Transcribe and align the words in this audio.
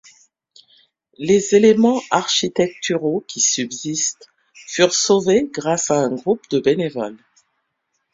Les 1.19 1.53
éléments 1.53 2.01
architecturaux 2.09 3.23
qui 3.27 3.39
subsistent 3.39 4.25
furent 4.55 4.95
sauvés 4.95 5.47
grâce 5.53 5.91
à 5.91 5.99
un 5.99 6.15
groupe 6.15 6.41
de 6.49 6.59
bénévoles. 6.59 7.19